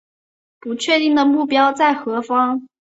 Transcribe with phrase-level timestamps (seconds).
[0.59, 2.67] 不确定的目标在何方